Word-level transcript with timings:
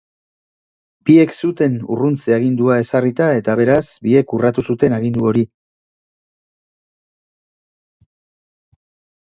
Biek 1.09 1.33
zuten 1.47 1.75
urruntze-agindua 1.95 2.77
ezarrita 2.85 3.27
eta, 3.41 3.55
beraz, 3.61 3.83
biek 4.07 4.35
urratu 4.39 4.65
zuten 4.73 4.97
agindu 4.99 5.31
hori. 5.33 5.47